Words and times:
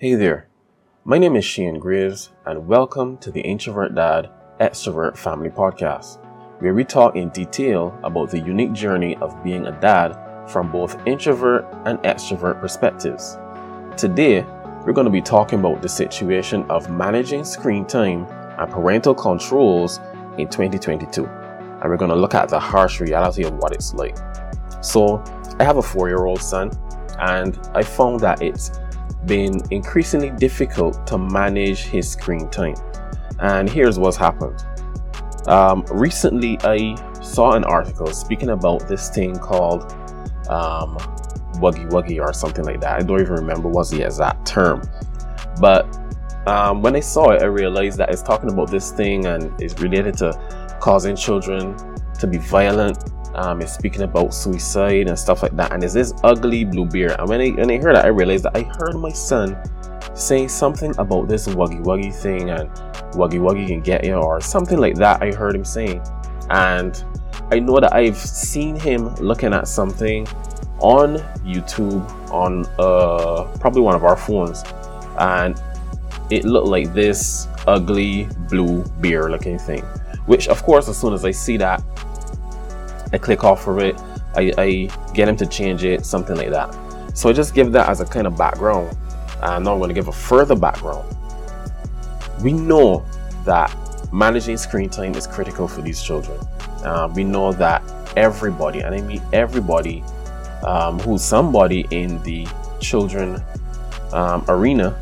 Hey 0.00 0.14
there, 0.14 0.46
my 1.04 1.18
name 1.18 1.34
is 1.34 1.44
Shane 1.44 1.80
Graves, 1.80 2.30
and 2.46 2.68
welcome 2.68 3.18
to 3.18 3.32
the 3.32 3.40
Introvert 3.40 3.96
Dad 3.96 4.30
Extrovert 4.60 5.16
Family 5.16 5.50
Podcast, 5.50 6.24
where 6.60 6.72
we 6.72 6.84
talk 6.84 7.16
in 7.16 7.30
detail 7.30 7.98
about 8.04 8.30
the 8.30 8.38
unique 8.38 8.72
journey 8.72 9.16
of 9.16 9.42
being 9.42 9.66
a 9.66 9.80
dad 9.80 10.16
from 10.48 10.70
both 10.70 11.04
introvert 11.04 11.66
and 11.84 11.98
extrovert 12.04 12.60
perspectives. 12.60 13.38
Today, 13.96 14.42
we're 14.86 14.92
going 14.92 15.04
to 15.04 15.10
be 15.10 15.20
talking 15.20 15.58
about 15.58 15.82
the 15.82 15.88
situation 15.88 16.62
of 16.70 16.88
managing 16.88 17.42
screen 17.42 17.84
time 17.84 18.24
and 18.56 18.70
parental 18.70 19.16
controls 19.16 19.98
in 20.38 20.46
2022. 20.48 21.26
And 21.26 21.90
we're 21.90 21.96
going 21.96 22.12
to 22.12 22.16
look 22.16 22.34
at 22.34 22.48
the 22.48 22.60
harsh 22.60 23.00
reality 23.00 23.42
of 23.42 23.54
what 23.54 23.74
it's 23.74 23.92
like. 23.94 24.16
So, 24.80 25.24
I 25.58 25.64
have 25.64 25.78
a 25.78 25.82
four 25.82 26.06
year 26.06 26.24
old 26.26 26.40
son, 26.40 26.70
and 27.18 27.58
I 27.74 27.82
found 27.82 28.20
that 28.20 28.40
it's 28.42 28.78
been 29.28 29.60
increasingly 29.70 30.30
difficult 30.30 31.06
to 31.06 31.18
manage 31.18 31.82
his 31.84 32.10
screen 32.10 32.48
time. 32.50 32.74
And 33.38 33.68
here's 33.70 33.98
what's 33.98 34.16
happened. 34.16 34.64
Um, 35.46 35.84
recently, 35.90 36.58
I 36.62 36.96
saw 37.22 37.52
an 37.52 37.64
article 37.64 38.08
speaking 38.08 38.50
about 38.50 38.88
this 38.88 39.10
thing 39.10 39.36
called 39.38 39.92
um, 40.48 40.96
Wuggy 41.60 41.88
Wuggy 41.90 42.20
or 42.20 42.32
something 42.32 42.64
like 42.64 42.80
that. 42.80 43.00
I 43.00 43.02
don't 43.02 43.20
even 43.20 43.34
remember 43.34 43.68
what's 43.68 43.90
the 43.90 44.02
exact 44.02 44.46
term. 44.46 44.82
But 45.60 45.86
um, 46.46 46.82
when 46.82 46.96
I 46.96 47.00
saw 47.00 47.30
it, 47.30 47.42
I 47.42 47.46
realized 47.46 47.98
that 47.98 48.10
it's 48.10 48.22
talking 48.22 48.50
about 48.50 48.70
this 48.70 48.90
thing 48.90 49.26
and 49.26 49.52
it's 49.60 49.78
related 49.80 50.16
to 50.18 50.32
causing 50.80 51.14
children 51.14 51.76
to 52.18 52.26
be 52.26 52.38
violent 52.38 52.98
um, 53.34 53.60
is 53.60 53.72
speaking 53.72 54.02
about 54.02 54.34
suicide 54.34 55.08
and 55.08 55.18
stuff 55.18 55.42
like 55.42 55.56
that. 55.56 55.72
And 55.72 55.82
there's 55.82 55.94
this 55.94 56.12
ugly 56.24 56.64
blue 56.64 56.86
bear. 56.86 57.18
And 57.20 57.28
when 57.28 57.40
I 57.40 57.50
when 57.50 57.70
I 57.70 57.78
heard 57.78 57.96
that, 57.96 58.04
I 58.04 58.08
realized 58.08 58.44
that 58.44 58.56
I 58.56 58.62
heard 58.62 58.96
my 58.96 59.12
son 59.12 59.56
saying 60.14 60.48
something 60.48 60.92
about 60.98 61.28
this 61.28 61.46
wuggy 61.46 61.82
wuggy 61.82 62.14
thing 62.14 62.50
and 62.50 62.68
wuggy 63.12 63.38
wuggy 63.38 63.66
can 63.66 63.80
get 63.80 64.04
you 64.04 64.14
or 64.14 64.40
something 64.40 64.78
like 64.78 64.96
that. 64.96 65.22
I 65.22 65.32
heard 65.32 65.54
him 65.54 65.64
saying, 65.64 66.02
and 66.50 67.04
I 67.50 67.58
know 67.60 67.78
that 67.80 67.94
I've 67.94 68.16
seen 68.16 68.76
him 68.76 69.14
looking 69.16 69.54
at 69.54 69.68
something 69.68 70.26
on 70.80 71.16
YouTube 71.44 72.08
on 72.30 72.66
uh, 72.78 73.44
probably 73.58 73.82
one 73.82 73.94
of 73.94 74.04
our 74.04 74.16
phones, 74.16 74.62
and 75.18 75.60
it 76.30 76.44
looked 76.44 76.68
like 76.68 76.92
this 76.92 77.48
ugly 77.66 78.28
blue 78.48 78.84
bear 79.00 79.30
looking 79.30 79.58
thing. 79.58 79.82
Which, 80.26 80.48
of 80.48 80.62
course, 80.62 80.88
as 80.88 80.98
soon 80.98 81.14
as 81.14 81.24
I 81.24 81.30
see 81.30 81.56
that, 81.56 81.82
I 83.12 83.18
click 83.18 83.44
off 83.44 83.66
of 83.66 83.78
it, 83.78 84.00
I, 84.36 84.52
I 84.58 85.12
get 85.14 85.28
him 85.28 85.36
to 85.36 85.46
change 85.46 85.84
it, 85.84 86.04
something 86.04 86.36
like 86.36 86.50
that. 86.50 86.74
So 87.14 87.28
I 87.28 87.32
just 87.32 87.54
give 87.54 87.72
that 87.72 87.88
as 87.88 88.00
a 88.00 88.04
kind 88.04 88.26
of 88.26 88.36
background. 88.36 88.96
And 89.42 89.64
now 89.64 89.72
I'm 89.72 89.78
going 89.78 89.88
to 89.88 89.94
give 89.94 90.08
a 90.08 90.12
further 90.12 90.54
background. 90.54 91.04
We 92.42 92.52
know 92.52 93.04
that 93.44 93.74
managing 94.12 94.56
screen 94.56 94.88
time 94.90 95.14
is 95.14 95.26
critical 95.26 95.66
for 95.66 95.80
these 95.80 96.02
children. 96.02 96.38
Uh, 96.84 97.10
we 97.14 97.24
know 97.24 97.52
that 97.52 97.82
everybody, 98.16 98.80
and 98.80 98.94
I 98.94 99.00
mean 99.00 99.22
everybody, 99.32 100.04
um, 100.64 100.98
who's 101.00 101.22
somebody 101.22 101.86
in 101.90 102.22
the 102.22 102.46
children 102.80 103.42
um, 104.12 104.44
arena, 104.48 104.98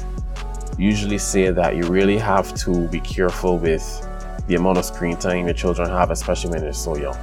usually 0.78 1.18
say 1.18 1.50
that 1.50 1.76
you 1.76 1.84
really 1.84 2.18
have 2.18 2.54
to 2.54 2.88
be 2.88 3.00
careful 3.00 3.58
with 3.58 3.84
the 4.46 4.54
amount 4.54 4.78
of 4.78 4.84
screen 4.84 5.16
time 5.16 5.46
your 5.46 5.54
children 5.54 5.88
have, 5.88 6.10
especially 6.10 6.50
when 6.50 6.60
they're 6.60 6.72
so 6.72 6.96
young. 6.96 7.16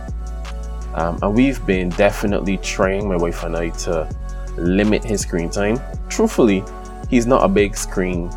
Um, 0.96 1.20
and 1.22 1.34
we've 1.34 1.66
been 1.66 1.90
definitely 1.90 2.58
trying, 2.58 3.08
my 3.08 3.18
wife 3.18 3.44
and 3.44 3.56
I, 3.56 3.70
to 3.70 4.08
limit 4.58 5.04
his 5.04 5.22
screen 5.22 5.50
time. 5.50 5.80
Truthfully, 6.10 6.64
he's 7.10 7.26
not 7.26 7.44
a 7.44 7.48
big 7.48 7.76
screen 7.76 8.30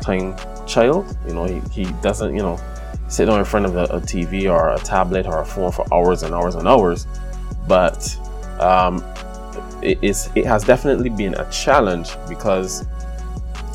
time 0.00 0.36
child. 0.66 1.16
You 1.26 1.34
know, 1.34 1.44
he, 1.44 1.60
he 1.70 1.92
doesn't, 2.02 2.34
you 2.34 2.42
know, 2.42 2.58
sit 3.08 3.26
down 3.26 3.38
in 3.38 3.44
front 3.44 3.66
of 3.66 3.76
a, 3.76 3.84
a 3.84 4.00
TV 4.00 4.50
or 4.50 4.70
a 4.74 4.78
tablet 4.78 5.26
or 5.26 5.40
a 5.40 5.44
phone 5.44 5.72
for 5.72 5.86
hours 5.92 6.22
and 6.22 6.34
hours 6.34 6.54
and 6.54 6.66
hours. 6.66 7.06
But 7.66 8.16
um, 8.60 9.04
it, 9.82 9.98
is, 10.02 10.30
it 10.34 10.46
has 10.46 10.64
definitely 10.64 11.10
been 11.10 11.34
a 11.34 11.50
challenge 11.50 12.10
because 12.28 12.86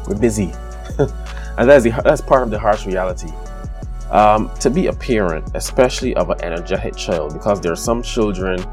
we're 0.08 0.18
busy. 0.18 0.54
and 0.98 1.70
that's, 1.70 1.84
the, 1.84 1.92
that's 2.04 2.22
part 2.22 2.44
of 2.44 2.52
the 2.52 2.60
harsh 2.60 2.86
reality. 2.86 3.32
Um, 4.14 4.52
to 4.60 4.70
be 4.70 4.88
a 4.88 4.94
parent, 4.94 5.50
especially 5.56 6.16
of 6.16 6.30
an 6.30 6.40
energetic 6.44 6.96
child, 6.96 7.34
because 7.34 7.60
there 7.60 7.72
are 7.72 7.76
some 7.76 8.04
children 8.04 8.64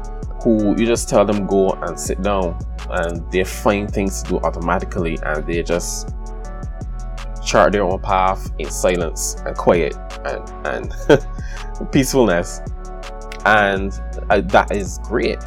who 0.43 0.79
you 0.79 0.85
just 0.85 1.09
tell 1.09 1.25
them 1.25 1.47
go 1.47 1.71
and 1.71 1.99
sit 1.99 2.21
down 2.21 2.59
and 2.91 3.29
they 3.31 3.43
find 3.43 3.91
things 3.91 4.21
to 4.21 4.29
do 4.29 4.39
automatically 4.41 5.17
and 5.23 5.43
they 5.47 5.63
just 5.63 6.13
chart 7.43 7.71
their 7.73 7.83
own 7.83 7.99
path 7.99 8.51
in 8.59 8.69
silence 8.69 9.35
and 9.45 9.57
quiet 9.57 9.95
and, 10.25 10.67
and 10.67 11.91
peacefulness. 11.91 12.61
And 13.45 13.99
uh, 14.29 14.41
that 14.41 14.75
is 14.75 14.99
great. 15.03 15.43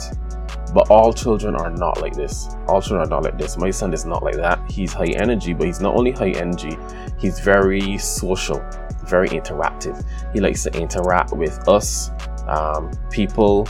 But 0.73 0.91
all 0.91 1.13
children 1.13 1.55
are 1.55 1.71
not 1.71 2.01
like 2.01 2.15
this. 2.15 2.49
All 2.67 2.83
children 2.83 3.07
are 3.07 3.11
not 3.11 3.23
like 3.23 3.39
this. 3.39 3.57
My 3.57 3.71
son 3.71 3.93
is 3.95 4.05
not 4.05 4.25
like 4.25 4.35
that. 4.35 4.69
He's 4.69 4.93
high 4.93 5.13
energy, 5.15 5.53
but 5.53 5.69
he's 5.69 5.81
not 5.81 5.95
only 5.95 6.11
high 6.11 6.31
energy, 6.31 6.77
he's 7.17 7.39
very 7.39 7.97
social 7.99 8.59
very 9.07 9.29
interactive. 9.29 10.05
He 10.33 10.41
likes 10.41 10.63
to 10.65 10.73
interact 10.79 11.33
with 11.33 11.69
us, 11.69 12.11
um, 12.47 12.91
people. 13.11 13.69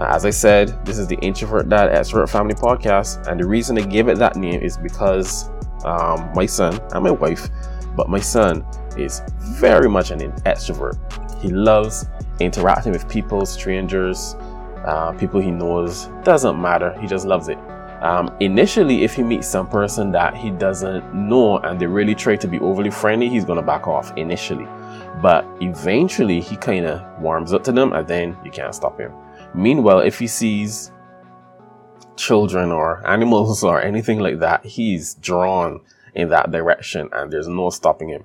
As 0.00 0.24
I 0.24 0.30
said, 0.30 0.84
this 0.84 0.98
is 0.98 1.08
the 1.08 1.16
Introvert 1.16 1.68
Dad 1.68 1.90
Extrovert 1.90 2.30
Family 2.30 2.54
Podcast, 2.54 3.26
and 3.26 3.40
the 3.40 3.46
reason 3.46 3.76
I 3.78 3.82
gave 3.82 4.08
it 4.08 4.18
that 4.18 4.36
name 4.36 4.60
is 4.60 4.76
because 4.76 5.50
um, 5.84 6.30
my 6.34 6.46
son 6.46 6.78
and 6.92 7.02
my 7.02 7.10
wife, 7.10 7.48
but 7.96 8.08
my 8.08 8.20
son 8.20 8.64
is 8.96 9.22
very 9.38 9.88
much 9.88 10.10
an 10.10 10.20
extrovert. 10.20 10.96
He 11.40 11.48
loves 11.48 12.06
interacting 12.40 12.92
with 12.92 13.08
people, 13.08 13.44
strangers, 13.46 14.36
uh, 14.84 15.12
people 15.12 15.40
he 15.40 15.50
knows. 15.50 16.06
Doesn't 16.22 16.60
matter. 16.60 16.96
He 17.00 17.06
just 17.06 17.26
loves 17.26 17.48
it. 17.48 17.58
Um, 18.00 18.34
initially, 18.38 19.02
if 19.02 19.14
he 19.14 19.22
meets 19.22 19.48
some 19.48 19.68
person 19.68 20.12
that 20.12 20.36
he 20.36 20.50
doesn't 20.50 21.12
know 21.14 21.58
and 21.58 21.80
they 21.80 21.86
really 21.86 22.14
try 22.14 22.36
to 22.36 22.46
be 22.46 22.58
overly 22.60 22.90
friendly, 22.90 23.28
he's 23.28 23.44
gonna 23.44 23.62
back 23.62 23.88
off 23.88 24.16
initially. 24.16 24.66
But 25.20 25.44
eventually, 25.60 26.40
he 26.40 26.56
kind 26.56 26.86
of 26.86 27.20
warms 27.20 27.52
up 27.52 27.64
to 27.64 27.72
them, 27.72 27.92
and 27.92 28.06
then 28.06 28.36
you 28.44 28.50
can't 28.50 28.74
stop 28.74 29.00
him. 29.00 29.12
Meanwhile, 29.54 30.00
if 30.00 30.18
he 30.18 30.28
sees 30.28 30.92
children 32.16 32.70
or 32.70 33.04
animals 33.10 33.64
or 33.64 33.80
anything 33.82 34.20
like 34.20 34.38
that, 34.40 34.64
he's 34.64 35.14
drawn 35.14 35.80
in 36.14 36.28
that 36.28 36.52
direction, 36.52 37.08
and 37.12 37.32
there's 37.32 37.48
no 37.48 37.70
stopping 37.70 38.10
him. 38.10 38.24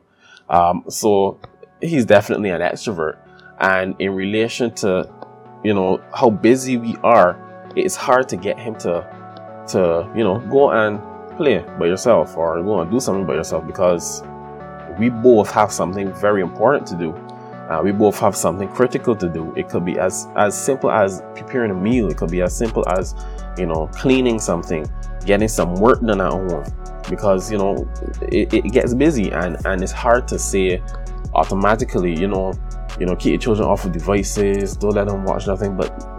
Um, 0.49 0.83
so 0.87 1.39
he's 1.81 2.05
definitely 2.05 2.49
an 2.49 2.61
extrovert. 2.61 3.17
And 3.59 3.95
in 3.99 4.13
relation 4.13 4.71
to, 4.75 5.09
you 5.63 5.73
know, 5.73 6.01
how 6.13 6.29
busy 6.29 6.77
we 6.77 6.95
are, 6.97 7.39
it's 7.75 7.95
hard 7.95 8.29
to 8.29 8.37
get 8.37 8.59
him 8.59 8.75
to 8.79 9.22
to, 9.67 10.09
you 10.15 10.23
know, 10.23 10.39
go 10.39 10.71
and 10.71 11.01
play 11.37 11.59
by 11.79 11.85
yourself 11.85 12.37
or 12.37 12.61
go 12.61 12.81
and 12.81 12.91
do 12.91 12.99
something 12.99 13.25
by 13.25 13.33
yourself 13.33 13.65
because 13.65 14.23
we 14.99 15.09
both 15.09 15.49
have 15.51 15.71
something 15.71 16.13
very 16.13 16.41
important 16.41 16.87
to 16.87 16.95
do. 16.95 17.13
Uh, 17.69 17.81
we 17.81 17.91
both 17.91 18.19
have 18.19 18.35
something 18.35 18.67
critical 18.67 19.15
to 19.15 19.29
do. 19.29 19.53
It 19.55 19.69
could 19.69 19.85
be 19.85 19.97
as 19.97 20.27
as 20.35 20.55
simple 20.55 20.91
as 20.91 21.23
preparing 21.33 21.71
a 21.71 21.73
meal. 21.73 22.09
It 22.09 22.17
could 22.17 22.29
be 22.29 22.41
as 22.41 22.55
simple 22.55 22.87
as, 22.89 23.15
you 23.57 23.65
know, 23.65 23.87
cleaning 23.87 24.37
something, 24.37 24.85
getting 25.25 25.47
some 25.47 25.75
work 25.75 26.01
done 26.01 26.19
at 26.21 26.31
home. 26.31 26.65
Because 27.09 27.51
you 27.51 27.57
know, 27.57 27.89
it, 28.21 28.53
it 28.53 28.71
gets 28.71 28.93
busy 28.93 29.31
and 29.31 29.57
and 29.65 29.81
it's 29.81 29.93
hard 29.93 30.27
to 30.27 30.37
say 30.37 30.81
automatically. 31.33 32.13
You 32.13 32.27
know, 32.27 32.53
you 32.99 33.05
know, 33.05 33.15
keep 33.15 33.31
your 33.31 33.39
children 33.39 33.67
off 33.67 33.85
of 33.85 33.93
devices. 33.93 34.75
Don't 34.75 34.93
let 34.93 35.07
them 35.07 35.23
watch 35.23 35.47
nothing. 35.47 35.77
But 35.77 36.12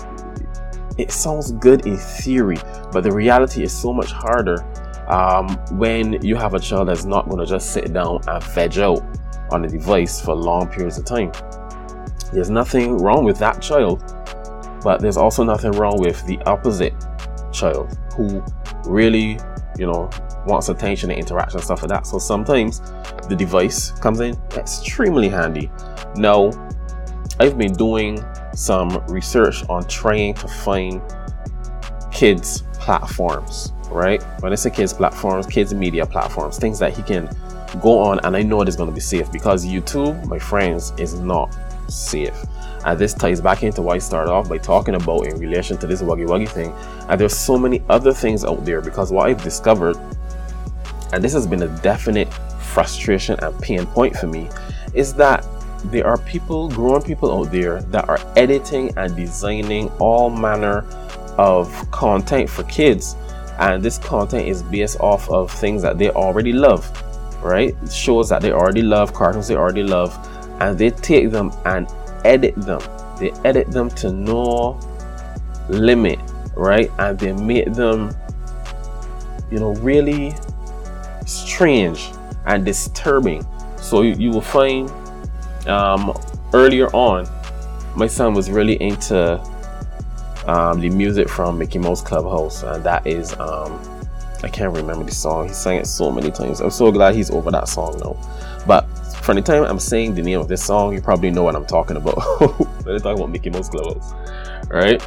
it 0.99 1.11
sounds 1.11 1.53
good 1.53 1.87
in 1.87 1.97
theory, 1.97 2.57
but 2.93 3.03
the 3.03 3.13
reality 3.13 3.63
is 3.63 3.73
so 3.73 3.93
much 3.93 4.13
harder 4.13 4.63
um, 5.09 5.49
when 5.79 6.21
you 6.23 6.37
have 6.37 6.55
a 6.55 6.61
child 6.61 6.89
that's 6.89 7.05
not 7.05 7.29
going 7.29 7.39
to 7.39 7.47
just 7.47 7.73
sit 7.73 7.93
down 7.93 8.21
and 8.27 8.43
veg 8.43 8.79
out 8.79 9.03
on 9.51 9.65
a 9.65 9.69
device 9.69 10.21
for 10.21 10.35
long 10.35 10.69
periods 10.69 10.99
of 10.99 11.05
time. 11.05 11.33
There's 12.33 12.51
nothing 12.51 12.99
wrong 12.99 13.25
with 13.25 13.39
that 13.39 13.61
child, 13.61 14.03
but 14.83 15.01
there's 15.01 15.17
also 15.17 15.45
nothing 15.45 15.73
wrong 15.73 15.99
with 15.99 16.25
the 16.27 16.39
opposite 16.43 16.95
child 17.53 17.97
who 18.17 18.45
really, 18.87 19.39
you 19.79 19.87
know, 19.87 20.11
wants 20.47 20.69
attention 20.69 21.11
and 21.11 21.19
interaction 21.19 21.59
and 21.59 21.65
stuff 21.65 21.83
like 21.83 21.91
that. 21.91 22.07
So 22.07 22.19
sometimes 22.19 22.81
the 23.29 23.37
device 23.37 23.93
comes 23.93 24.21
in 24.21 24.37
extremely 24.57 25.29
handy. 25.29 25.71
Now, 26.17 26.51
I've 27.41 27.59
been 27.59 27.73
doing 27.73 28.25
some 28.55 29.05
research 29.09 29.69
on 29.69 29.87
trying 29.89 30.35
to 30.35 30.49
find 30.49 31.01
kids 32.13 32.63
platforms, 32.75 33.73
right? 33.91 34.23
When 34.41 34.53
I 34.53 34.55
say 34.55 34.71
kids 34.71 34.93
platforms, 34.93 35.47
kids 35.47 35.75
media 35.75 36.07
platforms, 36.07 36.59
things 36.59 36.79
that 36.79 36.97
he 36.97 37.03
can 37.03 37.29
go 37.83 37.99
on 37.99 38.21
and 38.21 38.37
I 38.37 38.43
know 38.43 38.63
it 38.63 38.69
is 38.69 38.77
going 38.77 38.89
to 38.89 38.95
be 38.95 39.01
safe 39.01 39.31
because 39.33 39.67
YouTube, 39.67 40.25
my 40.27 40.39
friends, 40.39 40.93
is 40.99 41.15
not 41.15 41.57
safe. 41.89 42.37
And 42.85 42.99
this 42.99 43.15
ties 43.15 43.41
back 43.41 43.63
into 43.63 43.83
what 43.83 43.97
I 43.97 43.99
started 43.99 44.31
off 44.31 44.49
by 44.49 44.59
talking 44.59 44.95
about 44.95 45.27
in 45.27 45.39
relation 45.39 45.79
to 45.79 45.87
this 45.87 46.03
Wuggy 46.03 46.27
Wuggy 46.27 46.49
thing. 46.49 46.73
And 47.09 47.19
there's 47.19 47.37
so 47.37 47.59
many 47.59 47.83
other 47.89 48.13
things 48.13 48.45
out 48.45 48.65
there 48.65 48.81
because 48.81 49.11
what 49.11 49.27
I've 49.27 49.43
discovered 49.43 49.97
and 51.15 51.23
this 51.23 51.33
has 51.33 51.47
been 51.47 51.63
a 51.63 51.69
definite 51.79 52.33
frustration 52.59 53.39
and 53.41 53.57
pain 53.61 53.87
point 53.87 54.17
for 54.17 54.27
me, 54.27 54.51
is 54.95 55.15
that 55.15 55.47
there 55.91 56.07
are 56.07 56.19
people, 56.19 56.69
grown 56.71 57.03
people 57.03 57.39
out 57.39 57.51
there 57.53 57.83
that 57.83 58.09
are 58.09 58.19
editing 58.37 58.97
and 58.97 59.15
designing 59.15 59.89
all 59.99 60.31
manner 60.31 60.85
of 61.37 61.69
content 61.91 62.49
for 62.49 62.63
kids. 62.65 63.17
And 63.59 63.83
this 63.83 63.99
content 63.99 64.49
is 64.49 64.63
based 64.63 64.99
off 65.01 65.29
of 65.31 65.51
things 65.51 65.83
that 65.83 65.99
they 65.99 66.11
already 66.11 66.53
love, 66.53 66.91
right? 67.43 67.75
Shows 67.91 68.29
that 68.31 68.43
they 68.43 68.53
already 68.53 68.83
love, 68.83 69.13
cartoons 69.13 69.49
they 69.49 69.57
already 69.57 69.83
love, 69.83 70.17
and 70.61 70.79
they 70.79 70.91
take 70.91 71.31
them 71.31 71.53
and 71.67 71.89
edit 72.25 72.57
them. 72.57 72.81
They 73.19 73.31
edit 73.45 73.71
them 73.71 73.91
to 73.91 74.11
no 74.11 74.81
limit, 75.69 76.19
right? 76.57 76.91
And 76.99 77.19
they 77.19 77.33
make 77.33 77.73
them, 77.75 78.17
you 79.51 79.59
know, 79.59 79.75
really 79.75 80.35
strange 81.27 82.11
and 82.47 82.65
disturbing. 82.65 83.47
So 83.77 84.03
you, 84.03 84.15
you 84.15 84.31
will 84.31 84.41
find 84.41 84.91
um, 85.67 86.17
earlier 86.53 86.89
on, 86.95 87.29
my 87.97 88.07
son 88.07 88.35
was 88.35 88.51
really 88.51 88.81
into 88.83 89.39
um, 90.47 90.81
the 90.81 90.91
music 90.91 91.29
from 91.29 91.59
Mickey 91.59 91.79
Mouse 91.79 92.03
Clubhouse, 92.03 92.63
and 92.63 92.85
that 92.85 93.07
is 93.07 93.33
um, 93.39 93.81
I 94.43 94.49
can't 94.49 94.75
remember 94.75 95.05
the 95.05 95.15
song. 95.15 95.49
He 95.49 95.55
sang 95.55 95.79
it 95.79 95.87
so 95.87 96.11
many 96.11 96.31
times. 96.31 96.61
I'm 96.61 96.71
so 96.71 96.93
glad 96.93 97.15
he's 97.15 97.31
over 97.31 97.51
that 97.51 97.69
song 97.69 97.99
now. 97.99 98.17
But 98.67 98.83
from 99.23 99.37
the 99.37 99.43
time 99.43 99.65
I'm 99.65 99.79
saying 99.79 100.15
the 100.15 100.23
name 100.23 100.39
of 100.39 100.49
this 100.49 100.63
song, 100.63 100.93
you 100.93 101.01
probably 101.01 101.31
know 101.31 101.43
what 101.43 101.57
I'm 101.57 101.65
talking 101.65 101.97
about. 101.97 102.19
when 102.85 102.97
they 102.97 102.99
talk 102.99 103.17
about 103.17 103.31
Mickey 103.31 103.49
Mouse 103.51 103.71
Clubhouse, 103.71 104.13
right? 104.69 105.03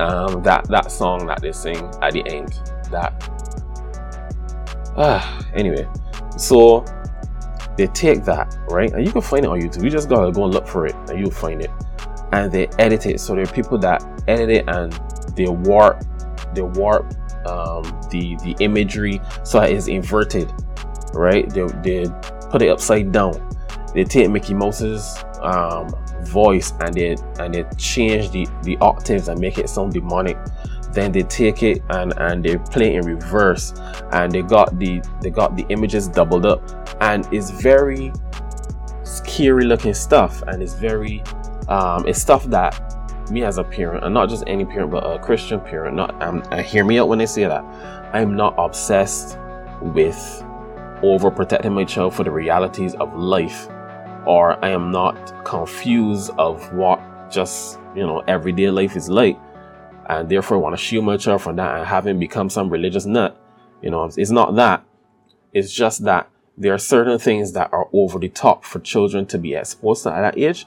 Um, 0.00 0.42
that 0.42 0.66
that 0.68 0.90
song 0.90 1.26
that 1.26 1.40
they 1.40 1.52
sing 1.52 1.88
at 2.02 2.12
the 2.12 2.26
end, 2.26 2.60
that 2.90 3.14
ah, 4.96 5.46
anyway. 5.54 5.86
So 6.36 6.84
they 7.76 7.86
take 7.88 8.24
that, 8.24 8.56
right? 8.68 8.92
And 8.92 9.04
you 9.04 9.12
can 9.12 9.20
find 9.20 9.44
it 9.44 9.48
on 9.48 9.60
YouTube. 9.60 9.84
You 9.84 9.90
just 9.90 10.08
gotta 10.08 10.32
go 10.32 10.44
and 10.44 10.54
look 10.54 10.66
for 10.66 10.86
it 10.86 10.94
and 11.08 11.18
you'll 11.18 11.30
find 11.30 11.60
it. 11.60 11.70
And 12.32 12.50
they 12.50 12.66
edit 12.78 13.06
it. 13.06 13.20
So 13.20 13.34
there 13.34 13.44
are 13.44 13.52
people 13.52 13.78
that 13.78 14.02
edit 14.28 14.50
it 14.50 14.64
and 14.68 14.92
they 15.36 15.46
warp, 15.46 16.02
they 16.54 16.62
warp 16.62 17.06
um, 17.46 17.82
the 18.10 18.36
the 18.42 18.56
imagery 18.60 19.20
so 19.44 19.60
it 19.62 19.72
is 19.72 19.88
inverted, 19.88 20.52
right? 21.12 21.48
They, 21.50 21.66
they 21.82 22.06
put 22.50 22.62
it 22.62 22.68
upside 22.68 23.12
down. 23.12 23.34
They 23.94 24.04
take 24.04 24.30
Mickey 24.30 24.52
Mouse's 24.52 25.24
um, 25.40 25.88
voice 26.22 26.72
and 26.80 26.94
they 26.94 27.16
and 27.38 27.54
they 27.54 27.64
change 27.76 28.30
the 28.30 28.46
the 28.62 28.76
octaves 28.78 29.28
and 29.28 29.40
make 29.40 29.58
it 29.58 29.68
sound 29.68 29.92
demonic 29.92 30.36
then 30.96 31.12
they 31.12 31.22
take 31.22 31.62
it 31.62 31.82
and 31.90 32.12
and 32.16 32.42
they 32.44 32.56
play 32.56 32.94
in 32.94 33.04
reverse. 33.04 33.74
And 34.12 34.32
they 34.32 34.42
got 34.42 34.78
the 34.78 35.02
they 35.20 35.30
got 35.30 35.56
the 35.56 35.66
images 35.68 36.08
doubled 36.08 36.46
up. 36.46 36.62
And 37.00 37.28
it's 37.32 37.50
very 37.50 38.12
scary 39.04 39.64
looking 39.64 39.94
stuff. 39.94 40.42
And 40.48 40.62
it's 40.62 40.74
very 40.74 41.22
um, 41.68 42.06
it's 42.08 42.20
stuff 42.20 42.44
that 42.46 42.82
me 43.30 43.42
as 43.42 43.58
a 43.58 43.64
parent 43.64 44.04
and 44.04 44.14
not 44.14 44.28
just 44.28 44.44
any 44.46 44.64
parent 44.64 44.88
but 44.88 45.02
a 45.04 45.18
christian 45.18 45.58
parent 45.58 45.96
not 45.96 46.22
um, 46.22 46.44
uh, 46.52 46.62
hear 46.62 46.84
me 46.84 46.96
out 46.98 47.08
when 47.08 47.20
i 47.20 47.24
say 47.24 47.44
that. 47.44 47.62
I'm 48.14 48.36
not 48.36 48.54
obsessed 48.56 49.36
with 49.82 50.16
overprotecting 51.02 51.72
my 51.72 51.84
child 51.84 52.14
for 52.14 52.22
the 52.22 52.30
realities 52.30 52.94
of 52.94 53.14
life. 53.14 53.68
Or 54.26 54.64
i 54.64 54.70
am 54.70 54.90
not 54.90 55.44
confused 55.44 56.30
of 56.38 56.72
what 56.72 57.00
just 57.30 57.78
you 57.94 58.06
know 58.06 58.20
everyday 58.28 58.70
life 58.70 58.96
is 58.96 59.08
like 59.08 59.36
and 60.08 60.28
therefore 60.28 60.58
want 60.58 60.76
to 60.76 60.82
shield 60.82 61.04
my 61.04 61.16
child 61.16 61.42
from 61.42 61.56
that 61.56 61.76
and 61.76 62.06
him 62.06 62.18
become 62.18 62.48
some 62.48 62.70
religious 62.70 63.06
nut. 63.06 63.40
You 63.82 63.90
know, 63.90 64.04
it's 64.04 64.30
not 64.30 64.54
that. 64.56 64.84
It's 65.52 65.72
just 65.72 66.04
that 66.04 66.30
there 66.56 66.72
are 66.72 66.78
certain 66.78 67.18
things 67.18 67.52
that 67.52 67.72
are 67.72 67.88
over 67.92 68.18
the 68.18 68.28
top 68.28 68.64
for 68.64 68.78
children 68.78 69.26
to 69.26 69.38
be 69.38 69.54
exposed 69.54 70.04
to 70.04 70.12
at 70.12 70.22
that 70.22 70.38
age, 70.38 70.66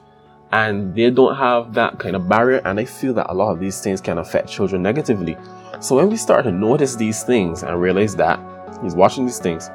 and 0.52 0.94
they 0.96 1.10
don't 1.10 1.36
have 1.36 1.74
that 1.74 2.00
kind 2.00 2.16
of 2.16 2.30
barrier. 2.30 2.62
And 2.66 2.80
I 2.80 2.86
feel 2.86 3.14
that 3.16 3.30
a 3.30 3.34
lot 3.34 3.52
of 3.52 3.60
these 3.60 3.82
things 3.82 4.02
can 4.02 4.18
affect 4.18 4.50
children 4.50 4.84
negatively. 4.84 5.38
So 5.80 5.96
when 5.96 6.10
we 6.10 6.18
start 6.18 6.44
to 6.46 6.52
notice 6.52 6.96
these 6.96 7.24
things 7.24 7.64
and 7.64 7.80
realize 7.82 8.16
that 8.18 8.40
he's 8.84 8.96
watching 8.96 9.26
these 9.26 9.40
things, 9.40 9.70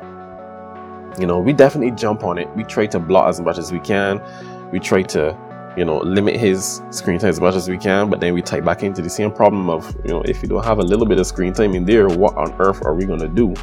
you 1.18 1.26
know, 1.26 1.38
we 1.38 1.52
definitely 1.52 1.92
jump 1.92 2.24
on 2.24 2.38
it. 2.38 2.48
We 2.56 2.64
try 2.64 2.86
to 2.86 2.98
block 2.98 3.28
as 3.28 3.40
much 3.40 3.58
as 3.58 3.72
we 3.72 3.80
can. 3.80 4.20
We 4.72 4.80
try 4.80 5.02
to 5.02 5.36
you 5.76 5.84
know, 5.84 5.98
limit 5.98 6.36
his 6.36 6.82
screen 6.90 7.18
time 7.18 7.30
as 7.30 7.40
much 7.40 7.54
as 7.54 7.68
we 7.68 7.76
can, 7.76 8.08
but 8.08 8.20
then 8.20 8.32
we 8.34 8.42
type 8.42 8.64
back 8.64 8.82
into 8.82 9.02
the 9.02 9.10
same 9.10 9.30
problem 9.32 9.68
of, 9.68 9.94
you 10.04 10.10
know, 10.10 10.22
if 10.22 10.42
you 10.42 10.48
don't 10.48 10.64
have 10.64 10.78
a 10.78 10.82
little 10.82 11.06
bit 11.06 11.18
of 11.18 11.26
screen 11.26 11.52
time 11.52 11.74
in 11.74 11.84
there, 11.84 12.08
what 12.08 12.36
on 12.36 12.54
earth 12.60 12.84
are 12.84 12.94
we 12.94 13.04
gonna 13.04 13.28
do? 13.28 13.54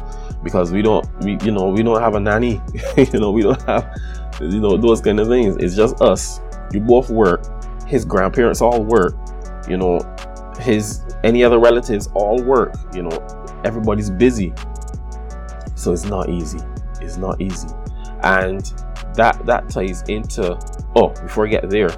Because 0.42 0.72
we 0.72 0.82
don't, 0.82 1.06
we, 1.22 1.38
you 1.42 1.50
know, 1.50 1.68
we 1.68 1.82
don't 1.82 2.00
have 2.00 2.14
a 2.14 2.20
nanny, 2.20 2.60
you 2.96 3.18
know, 3.18 3.30
we 3.30 3.42
don't 3.42 3.62
have, 3.62 3.96
you 4.40 4.60
know, 4.60 4.76
those 4.76 5.00
kind 5.00 5.20
of 5.20 5.28
things. 5.28 5.56
It's 5.56 5.74
just 5.74 6.00
us. 6.00 6.40
You 6.72 6.80
both 6.80 7.10
work. 7.10 7.44
His 7.86 8.04
grandparents 8.04 8.60
all 8.60 8.82
work. 8.82 9.14
You 9.68 9.76
know, 9.76 10.00
his 10.58 11.02
any 11.24 11.44
other 11.44 11.58
relatives 11.58 12.08
all 12.14 12.42
work. 12.42 12.74
You 12.94 13.04
know, 13.04 13.60
everybody's 13.64 14.10
busy, 14.10 14.52
so 15.74 15.92
it's 15.92 16.04
not 16.04 16.28
easy. 16.28 16.58
It's 17.00 17.16
not 17.16 17.40
easy, 17.40 17.68
and 18.22 18.64
that 19.14 19.44
that 19.46 19.68
ties 19.68 20.02
into 20.08 20.58
oh 20.96 21.08
before 21.08 21.46
I 21.46 21.50
get 21.50 21.68
there 21.70 21.88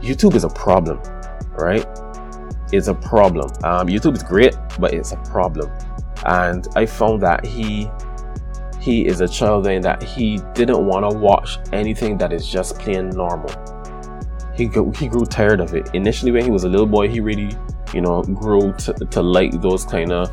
YouTube 0.00 0.34
is 0.34 0.44
a 0.44 0.50
problem 0.50 1.00
right? 1.58 1.86
It's 2.72 2.88
a 2.88 2.94
problem. 2.94 3.50
Um, 3.64 3.88
YouTube 3.88 4.16
is 4.16 4.22
great 4.22 4.56
but 4.78 4.94
it's 4.94 5.12
a 5.12 5.16
problem. 5.16 5.70
And 6.24 6.66
I 6.76 6.86
found 6.86 7.22
that 7.22 7.44
he 7.44 7.90
he 8.80 9.06
is 9.06 9.20
a 9.20 9.28
child 9.28 9.64
then 9.64 9.82
that 9.82 10.02
he 10.02 10.38
didn't 10.54 10.86
want 10.86 11.08
to 11.08 11.16
watch 11.16 11.58
anything 11.72 12.16
that 12.18 12.32
is 12.32 12.48
just 12.48 12.78
plain 12.78 13.10
normal. 13.10 13.52
He 14.54 14.66
grew, 14.66 14.92
he 14.92 15.08
grew 15.08 15.24
tired 15.24 15.60
of 15.60 15.74
it. 15.74 15.90
Initially 15.94 16.32
when 16.32 16.44
he 16.44 16.50
was 16.50 16.64
a 16.64 16.68
little 16.68 16.86
boy 16.86 17.08
he 17.08 17.20
really 17.20 17.56
you 17.94 18.00
know 18.00 18.22
grew 18.22 18.72
to, 18.74 18.92
to 18.92 19.22
like 19.22 19.60
those 19.60 19.84
kind 19.84 20.12
of 20.12 20.30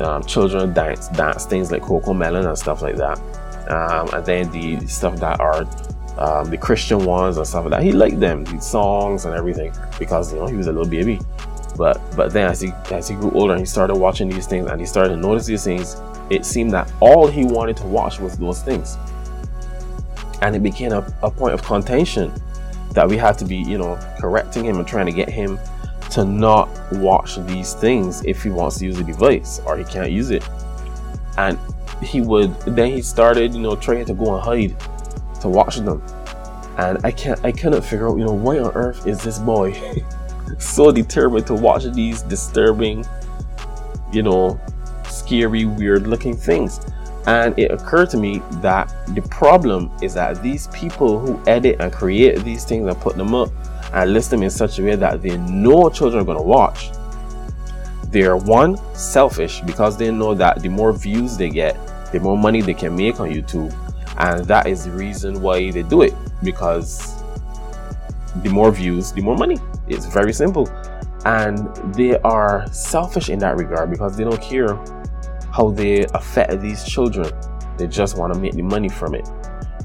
um, 0.00 0.22
children 0.24 0.74
dance 0.74 1.08
dance 1.08 1.46
things 1.46 1.70
like 1.72 1.82
CoComelon 1.82 2.46
and 2.46 2.58
stuff 2.58 2.82
like 2.82 2.96
that. 2.96 3.18
Um, 3.70 4.08
and 4.14 4.24
then 4.24 4.50
the 4.52 4.86
stuff 4.86 5.16
that 5.16 5.40
are 5.40 5.64
um, 6.18 6.50
the 6.50 6.56
Christian 6.56 7.04
ones 7.04 7.36
and 7.36 7.46
stuff 7.46 7.64
like 7.64 7.72
that. 7.72 7.82
He 7.82 7.92
liked 7.92 8.20
them, 8.20 8.44
the 8.44 8.60
songs 8.60 9.24
and 9.24 9.34
everything, 9.34 9.72
because 9.98 10.32
you 10.32 10.38
know 10.38 10.46
he 10.46 10.56
was 10.56 10.66
a 10.66 10.72
little 10.72 10.88
baby. 10.88 11.20
But 11.76 12.00
but 12.16 12.32
then 12.32 12.50
as 12.50 12.60
he 12.60 12.72
as 12.90 13.08
he 13.08 13.14
grew 13.14 13.30
older 13.32 13.52
and 13.52 13.60
he 13.60 13.66
started 13.66 13.96
watching 13.96 14.28
these 14.28 14.46
things 14.46 14.70
and 14.70 14.80
he 14.80 14.86
started 14.86 15.10
to 15.10 15.16
notice 15.16 15.46
these 15.46 15.64
things, 15.64 16.00
it 16.30 16.46
seemed 16.46 16.72
that 16.72 16.90
all 17.00 17.26
he 17.26 17.44
wanted 17.44 17.76
to 17.78 17.86
watch 17.86 18.18
was 18.18 18.38
those 18.38 18.62
things. 18.62 18.96
And 20.42 20.54
it 20.54 20.62
became 20.62 20.92
a, 20.92 21.06
a 21.22 21.30
point 21.30 21.54
of 21.54 21.62
contention 21.62 22.32
that 22.92 23.08
we 23.08 23.16
had 23.16 23.38
to 23.38 23.44
be, 23.44 23.56
you 23.56 23.78
know, 23.78 23.98
correcting 24.18 24.64
him 24.64 24.78
and 24.78 24.86
trying 24.86 25.06
to 25.06 25.12
get 25.12 25.28
him 25.28 25.58
to 26.10 26.24
not 26.24 26.68
watch 26.92 27.36
these 27.46 27.74
things 27.74 28.24
if 28.24 28.42
he 28.42 28.50
wants 28.50 28.78
to 28.78 28.86
use 28.86 28.96
the 28.96 29.04
device 29.04 29.60
or 29.66 29.76
he 29.76 29.84
can't 29.84 30.10
use 30.10 30.30
it. 30.30 30.46
And 31.36 31.58
he 32.02 32.20
would 32.20 32.54
then 32.60 32.90
he 32.90 33.00
started 33.00 33.54
you 33.54 33.60
know 33.60 33.74
trying 33.76 34.04
to 34.04 34.14
go 34.14 34.34
and 34.34 34.44
hide 34.44 34.76
to 35.46 35.56
watch 35.56 35.76
them. 35.76 36.02
And 36.78 36.98
i 37.04 37.10
can't 37.10 37.42
i 37.42 37.50
cannot 37.50 37.84
figure 37.84 38.08
out 38.08 38.18
you 38.18 38.24
know 38.24 38.34
why 38.34 38.58
on 38.58 38.70
earth 38.74 39.06
is 39.06 39.22
this 39.22 39.38
boy 39.38 39.72
so 40.58 40.92
determined 40.92 41.46
to 41.46 41.54
watch 41.54 41.84
these 41.84 42.20
disturbing 42.22 43.02
you 44.12 44.22
know 44.22 44.60
scary 45.08 45.64
weird 45.64 46.06
looking 46.06 46.36
things. 46.36 46.80
And 47.26 47.58
it 47.58 47.72
occurred 47.72 48.10
to 48.10 48.16
me 48.16 48.40
that 48.62 48.94
the 49.14 49.22
problem 49.22 49.90
is 50.00 50.14
that 50.14 50.42
these 50.42 50.68
people 50.68 51.18
who 51.18 51.40
edit 51.48 51.76
and 51.80 51.92
create 51.92 52.44
these 52.44 52.64
things 52.64 52.86
and 52.86 53.00
put 53.00 53.16
them 53.16 53.34
up 53.34 53.50
and 53.92 54.12
list 54.12 54.30
them 54.30 54.44
in 54.44 54.50
such 54.50 54.78
a 54.78 54.82
way 54.84 54.94
that 54.94 55.22
they 55.22 55.36
know 55.38 55.88
children 55.90 56.22
are 56.22 56.24
going 56.24 56.38
to 56.38 56.44
watch 56.44 56.90
they're 58.10 58.36
one 58.36 58.76
selfish 58.94 59.60
because 59.62 59.96
they 59.96 60.10
know 60.10 60.34
that 60.34 60.62
the 60.62 60.68
more 60.68 60.92
views 60.92 61.36
they 61.36 61.50
get 61.50 61.76
the 62.12 62.20
more 62.20 62.36
money 62.36 62.60
they 62.60 62.74
can 62.74 62.94
make 62.94 63.18
on 63.20 63.28
youtube 63.28 63.74
and 64.18 64.44
that 64.46 64.66
is 64.66 64.84
the 64.84 64.90
reason 64.92 65.40
why 65.40 65.70
they 65.70 65.82
do 65.82 66.02
it 66.02 66.14
because 66.42 67.22
the 68.42 68.50
more 68.50 68.70
views 68.70 69.12
the 69.12 69.22
more 69.22 69.36
money. 69.36 69.58
It's 69.88 70.06
very 70.06 70.32
simple. 70.32 70.68
And 71.24 71.74
they 71.94 72.18
are 72.18 72.70
selfish 72.72 73.30
in 73.30 73.38
that 73.40 73.56
regard 73.56 73.90
because 73.90 74.16
they 74.16 74.24
don't 74.24 74.40
care 74.40 74.74
how 75.52 75.70
they 75.70 76.04
affect 76.14 76.60
these 76.60 76.84
children. 76.84 77.32
They 77.78 77.86
just 77.86 78.16
want 78.16 78.32
to 78.34 78.38
make 78.38 78.52
the 78.52 78.62
money 78.62 78.88
from 78.88 79.14
it 79.14 79.28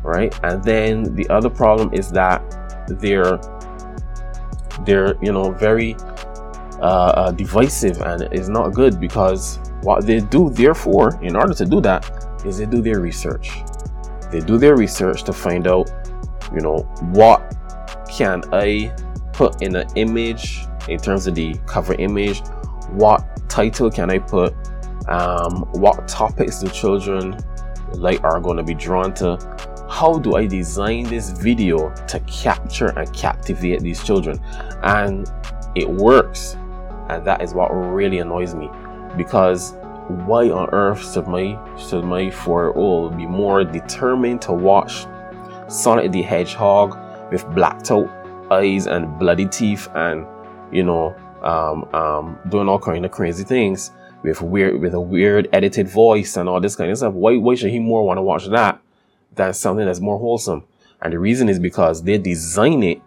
right? 0.03 0.37
And 0.43 0.63
then 0.63 1.15
the 1.15 1.27
other 1.29 1.49
problem 1.49 1.93
is 1.93 2.11
that 2.11 2.41
they're 2.87 3.39
they're 4.85 5.15
you 5.21 5.31
know 5.31 5.51
very 5.51 5.95
uh, 6.81 7.13
uh, 7.15 7.31
divisive 7.31 8.01
and 8.01 8.23
it's 8.31 8.47
not 8.47 8.69
good 8.69 8.99
because 8.99 9.59
what 9.83 10.05
they 10.05 10.19
do 10.19 10.49
therefore 10.49 11.19
in 11.21 11.35
order 11.35 11.53
to 11.53 11.65
do 11.65 11.79
that 11.81 12.09
is 12.45 12.57
they 12.57 12.65
do 12.65 12.81
their 12.81 12.99
research 12.99 13.61
they 14.31 14.39
do 14.39 14.57
their 14.57 14.75
research 14.75 15.23
to 15.23 15.33
find 15.33 15.67
out 15.67 15.91
you 16.53 16.61
know 16.61 16.77
what 17.11 17.55
can 18.09 18.43
i 18.53 18.93
put 19.33 19.61
in 19.61 19.75
an 19.75 19.87
image 19.95 20.65
in 20.89 20.99
terms 20.99 21.27
of 21.27 21.35
the 21.35 21.53
cover 21.65 21.93
image 21.95 22.41
what 22.91 23.25
title 23.49 23.89
can 23.89 24.09
i 24.09 24.17
put 24.17 24.53
um, 25.07 25.63
what 25.73 26.07
topics 26.07 26.59
do 26.59 26.69
children 26.69 27.37
like 27.93 28.23
are 28.23 28.39
going 28.39 28.57
to 28.57 28.63
be 28.63 28.73
drawn 28.73 29.13
to? 29.15 29.37
How 29.89 30.17
do 30.17 30.35
i 30.35 30.45
design 30.45 31.03
this 31.03 31.31
video 31.31 31.93
to 32.07 32.19
capture 32.21 32.87
and 32.97 33.11
captivate 33.13 33.81
these 33.81 34.03
children? 34.03 34.39
And 34.83 35.29
it 35.75 35.89
works. 35.89 36.55
And 37.09 37.25
that 37.25 37.41
is 37.41 37.53
what 37.53 37.69
really 37.69 38.19
annoys 38.19 38.55
me 38.55 38.69
because 39.17 39.73
why 40.07 40.49
on 40.49 40.69
earth 40.71 41.13
should 41.13 41.27
my 41.27 41.57
should 41.77 42.03
my 42.03 42.29
four-year-old 42.29 43.17
be 43.17 43.25
more 43.25 43.63
determined 43.63 44.41
to 44.43 44.51
watch 44.51 45.05
Sonic 45.67 46.11
the 46.11 46.21
Hedgehog 46.21 46.97
with 47.31 47.47
blacked 47.55 47.91
out 47.91 48.09
eyes 48.51 48.87
and 48.87 49.17
bloody 49.17 49.45
teeth 49.45 49.87
and 49.95 50.25
you 50.71 50.83
know 50.83 51.15
um, 51.43 51.83
um, 51.95 52.39
doing 52.49 52.67
all 52.67 52.79
kind 52.79 53.05
of 53.05 53.11
crazy 53.11 53.43
things 53.43 53.91
with 54.23 54.41
weird 54.41 54.79
with 54.81 54.93
a 54.93 55.01
weird 55.01 55.47
edited 55.53 55.87
voice 55.87 56.37
and 56.37 56.47
all 56.49 56.59
this 56.59 56.75
kind 56.75 56.91
of 56.91 56.97
stuff. 56.97 57.13
Why 57.13 57.37
why 57.37 57.55
should 57.55 57.71
he 57.71 57.79
more 57.79 58.05
want 58.05 58.17
to 58.17 58.21
watch 58.21 58.47
that 58.47 58.79
than 59.35 59.53
something 59.53 59.85
that's 59.85 59.99
more 59.99 60.19
wholesome? 60.19 60.63
And 61.01 61.13
the 61.13 61.19
reason 61.19 61.49
is 61.49 61.57
because 61.57 62.03
they 62.03 62.17
design 62.17 62.83
it 62.83 63.01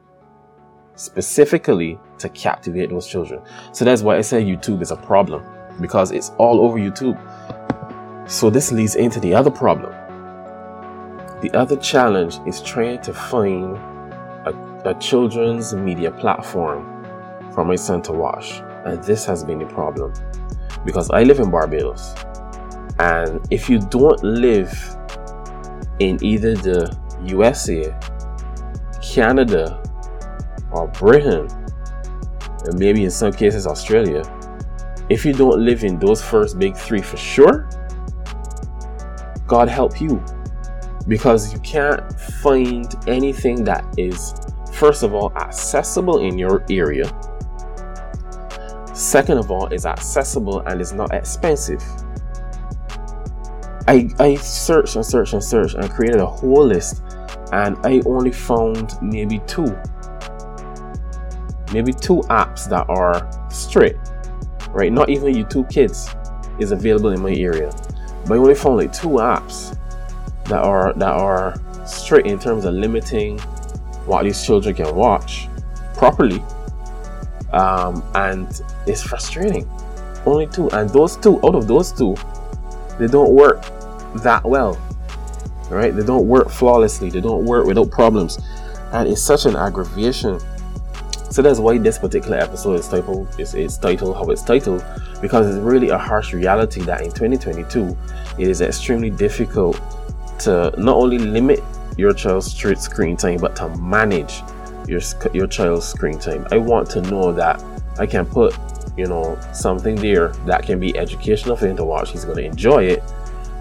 specifically 0.97 1.99
to 2.19 2.29
captivate 2.31 2.91
those 2.91 3.07
children. 3.07 3.41
So 3.73 3.85
that's 3.85 4.03
why 4.03 4.17
I 4.17 4.21
say 4.21 4.43
YouTube 4.43 4.83
is 4.83 4.91
a 4.91 4.97
problem 4.97 5.45
because 5.81 6.13
it's 6.13 6.31
all 6.39 6.61
over 6.61 6.79
YouTube. 6.79 7.19
So 8.29 8.51
this 8.51 8.73
leads 8.73 8.95
into 8.97 9.21
the 9.21 9.35
other 9.35 9.51
problem. 9.51 9.93
The 11.43 11.51
other 11.53 11.77
challenge 11.77 12.39
is 12.47 12.63
trying 12.63 13.03
to 13.03 13.13
find 13.13 13.77
a, 14.47 14.83
a 14.85 14.95
children's 14.99 15.75
media 15.75 16.11
platform 16.11 16.91
for 17.53 17.65
my 17.65 17.77
son 17.77 18.03
to 18.03 18.13
watch. 18.13 18.61
And 18.85 19.03
this 19.05 19.25
has 19.27 19.45
been 19.45 19.59
the 19.59 19.67
problem 19.67 20.13
because 20.85 21.11
I 21.11 21.23
live 21.23 21.39
in 21.39 21.51
Barbados. 21.51 22.15
And 22.99 23.47
if 23.51 23.69
you 23.69 23.79
don't 23.79 24.23
live 24.23 24.73
in 25.99 26.23
either 26.23 26.55
the 26.55 26.97
USA, 27.25 27.95
Canada, 29.03 29.83
or 30.71 30.89
Britain, 30.89 31.49
and 32.65 32.79
maybe 32.79 33.05
in 33.05 33.11
some 33.11 33.33
cases 33.33 33.67
Australia, 33.67 34.23
if 35.15 35.25
you 35.25 35.33
don't 35.33 35.65
live 35.65 35.85
in 35.85 35.97
those 36.01 36.21
first 36.21 36.59
big 36.59 36.77
three 36.77 37.01
for 37.01 37.17
sure, 37.17 37.71
God 39.47 39.69
help 39.69 40.01
you. 40.01 40.21
Because 41.07 41.53
you 41.53 41.61
can't 41.61 42.13
find 42.43 42.93
anything 43.07 43.63
that 43.63 43.85
is, 43.97 44.35
first 44.73 45.05
of 45.05 45.15
all, 45.15 45.33
accessible 45.37 46.19
in 46.19 46.37
your 46.37 46.67
area. 46.69 47.07
Second 48.93 49.39
of 49.39 49.53
all, 49.53 49.69
is 49.69 49.87
accessible 49.87 50.61
and 50.67 50.81
is 50.81 50.93
not 50.93 51.15
expensive. 51.15 51.83
I, 53.87 54.09
I 54.19 54.35
searched 54.35 54.97
and 54.97 55.07
searched 55.07 55.33
and 55.33 55.45
searched 55.45 55.77
and 55.77 55.89
created 55.91 56.21
a 56.21 56.27
whole 56.27 56.67
list, 56.67 57.05
and 57.53 57.77
I 57.87 58.03
only 58.05 58.33
found 58.33 58.95
maybe 59.01 59.39
two 59.47 59.77
maybe 61.73 61.93
two 61.93 62.21
apps 62.31 62.69
that 62.69 62.89
are 62.89 63.29
straight, 63.51 63.97
right? 64.75 64.93
Not 64.93 65.09
even 65.09 65.33
YouTube 65.33 65.71
Kids 65.71 66.15
is 66.59 66.73
available 66.73 67.11
in 67.11 67.23
my 67.23 67.33
area, 67.33 67.71
but 68.27 68.35
I 68.35 68.37
only 68.37 68.55
found 68.55 68.77
like 68.77 68.93
two 68.93 69.09
apps 69.09 69.79
that 70.47 70.63
are 70.63 70.93
that 70.95 71.13
are 71.13 71.55
straight 71.87 72.27
in 72.27 72.39
terms 72.39 72.65
of 72.65 72.75
limiting 72.75 73.39
what 74.07 74.25
these 74.25 74.45
children 74.45 74.75
can 74.75 74.95
watch 74.95 75.49
properly, 75.97 76.43
um, 77.53 78.03
and 78.15 78.61
it's 78.87 79.03
frustrating. 79.03 79.69
Only 80.27 80.47
two, 80.47 80.69
and 80.71 80.91
those 80.91 81.17
two 81.17 81.39
out 81.47 81.55
of 81.55 81.67
those 81.67 81.93
two, 81.93 82.17
they 82.99 83.07
don't 83.07 83.33
work 83.33 83.63
that 84.17 84.43
well, 84.45 84.79
right? 85.71 85.95
They 85.95 86.05
don't 86.05 86.27
work 86.27 86.51
flawlessly. 86.51 87.11
They 87.11 87.21
don't 87.21 87.45
work 87.45 87.67
without 87.67 87.91
problems, 87.91 88.39
and 88.93 89.09
it's 89.09 89.23
such 89.23 89.47
an 89.47 89.55
aggravation 89.55 90.41
so 91.35 91.43
that's 91.43 91.59
why 91.59 91.77
this 91.77 91.99
particular 91.99 92.37
episode 92.37 92.79
is 92.79 92.87
titled 92.87 93.29
is, 93.41 93.57
is 93.57 93.77
titled 93.77 94.15
how 94.15 94.23
it's 94.27 94.45
titled 94.45 94.85
because 95.21 95.49
it's 95.49 95.59
really 95.59 95.89
a 95.89 95.99
harsh 95.99 96.33
reality 96.33 96.81
that 96.83 97.01
in 97.01 97.11
2022 97.11 97.99
it 98.39 98.47
is 98.47 98.61
extremely 98.61 99.11
difficult 99.11 99.81
to 100.39 100.73
not 100.79 100.95
only 100.95 101.19
limit 101.19 101.61
your 101.99 102.13
child's 102.13 102.55
screen 102.81 103.17
time 103.17 103.39
but 103.39 103.57
to 103.57 103.69
manage 103.79 104.43
your 104.87 105.01
your 105.33 105.49
child's 105.49 105.85
screen 105.89 106.21
time. 106.21 106.47
I 106.53 106.59
want 106.59 106.89
to 106.91 107.03
know 107.03 107.33
that 107.33 107.61
I 107.99 108.07
can 108.07 108.27
put 108.27 108.57
you 108.97 109.07
know 109.07 109.37
something 109.53 109.97
there 109.97 110.29
that 110.47 110.63
can 110.63 110.79
be 110.79 110.97
educational 110.97 111.57
for 111.57 111.67
him 111.67 111.77
to 111.79 111.85
watch. 111.85 112.13
He's 112.13 112.25
going 112.25 112.37
to 112.37 112.45
enjoy 112.45 112.85
it 112.85 113.03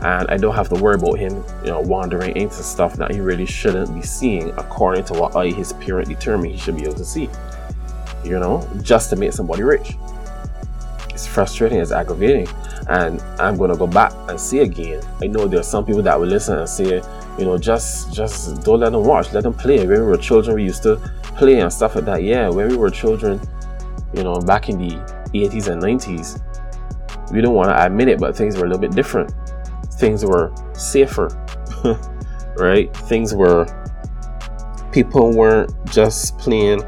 and 0.03 0.29
I 0.29 0.37
don't 0.37 0.53
have 0.53 0.69
to 0.69 0.75
worry 0.75 0.95
about 0.95 1.17
him, 1.17 1.43
you 1.63 1.71
know, 1.71 1.79
wandering 1.79 2.35
into 2.35 2.61
stuff 2.61 2.93
that 2.97 3.11
he 3.11 3.21
really 3.21 3.45
shouldn't 3.45 3.95
be 3.95 4.01
seeing 4.01 4.49
according 4.59 5.05
to 5.05 5.13
what 5.13 5.35
I, 5.35 5.47
his 5.47 5.73
parent, 5.73 6.09
determined 6.09 6.51
he 6.51 6.59
should 6.59 6.75
be 6.75 6.83
able 6.83 6.95
to 6.95 7.05
see 7.05 7.29
you 8.23 8.39
know, 8.39 8.67
just 8.81 9.09
to 9.11 9.15
make 9.15 9.33
somebody 9.33 9.63
rich. 9.63 9.95
It's 11.09 11.27
frustrating, 11.27 11.79
it's 11.79 11.91
aggravating. 11.91 12.47
And 12.87 13.21
I'm 13.39 13.57
gonna 13.57 13.77
go 13.77 13.87
back 13.87 14.11
and 14.29 14.39
see 14.39 14.59
again. 14.59 15.01
I 15.21 15.27
know 15.27 15.47
there 15.47 15.59
are 15.59 15.63
some 15.63 15.85
people 15.85 16.01
that 16.03 16.19
will 16.19 16.27
listen 16.27 16.57
and 16.57 16.67
say, 16.67 17.01
you 17.37 17.45
know, 17.45 17.57
just 17.57 18.13
just 18.13 18.63
don't 18.63 18.79
let 18.79 18.91
them 18.91 19.03
watch, 19.03 19.31
let 19.31 19.43
them 19.43 19.53
play. 19.53 19.77
When 19.79 19.89
we 19.89 20.05
were 20.05 20.17
children, 20.17 20.55
we 20.55 20.63
used 20.63 20.83
to 20.83 20.97
play 21.35 21.59
and 21.59 21.71
stuff 21.71 21.95
like 21.95 22.05
that. 22.05 22.23
Yeah, 22.23 22.49
when 22.49 22.67
we 22.67 22.75
were 22.75 22.89
children, 22.89 23.39
you 24.13 24.23
know, 24.23 24.35
back 24.39 24.69
in 24.69 24.77
the 24.77 24.95
80s 25.33 25.67
and 25.67 25.81
90s, 25.81 26.41
we 27.31 27.41
don't 27.41 27.55
want 27.55 27.69
to 27.69 27.85
admit 27.85 28.07
it, 28.07 28.19
but 28.19 28.35
things 28.35 28.57
were 28.57 28.65
a 28.65 28.67
little 28.67 28.81
bit 28.81 28.91
different. 28.91 29.33
Things 29.93 30.25
were 30.25 30.53
safer, 30.73 31.29
right? 32.57 32.95
Things 33.07 33.33
were 33.33 33.65
people 34.91 35.31
weren't 35.31 35.71
just 35.85 36.37
playing 36.37 36.83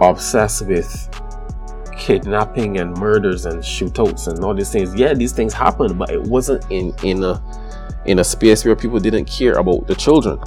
obsessed 0.00 0.66
with 0.66 1.08
kidnapping 1.96 2.78
and 2.78 2.96
murders 2.98 3.46
and 3.46 3.62
shootouts 3.62 4.28
and 4.28 4.44
all 4.44 4.54
these 4.54 4.70
things. 4.70 4.94
Yeah, 4.94 5.14
these 5.14 5.32
things 5.32 5.52
happened, 5.52 5.98
but 5.98 6.10
it 6.10 6.22
wasn't 6.22 6.64
in 6.70 6.94
in 7.02 7.24
a 7.24 7.42
in 8.04 8.20
a 8.20 8.24
space 8.24 8.64
where 8.64 8.76
people 8.76 9.00
didn't 9.00 9.24
care 9.24 9.54
about 9.54 9.86
the 9.86 9.94
children. 9.94 10.38